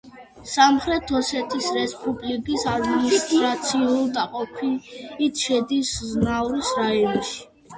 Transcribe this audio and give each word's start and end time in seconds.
სამხრეთ 0.51 1.11
ოსეთის 1.19 1.67
რესპუბლიკის 1.75 2.65
ადმინისტრაციული 2.71 4.01
დაყოფით 4.17 5.45
შედის 5.45 5.93
ზნაურის 6.15 6.75
რაიონში. 6.83 7.39